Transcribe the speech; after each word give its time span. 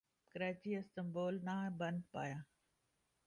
Karachi 0.31 0.71
Istanbul 0.77 1.35
نہ 1.45 1.55
بن 1.79 1.95
پایا 2.11 2.39